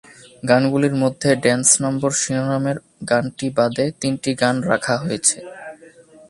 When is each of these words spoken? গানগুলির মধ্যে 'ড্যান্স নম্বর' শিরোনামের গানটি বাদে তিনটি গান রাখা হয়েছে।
গানগুলির 0.43 0.95
মধ্যে 1.03 1.29
'ড্যান্স 1.35 1.69
নম্বর' 1.83 2.19
শিরোনামের 2.21 2.77
গানটি 3.09 3.47
বাদে 3.57 3.85
তিনটি 4.01 4.31
গান 4.41 4.55
রাখা 4.71 4.95
হয়েছে। 5.03 5.37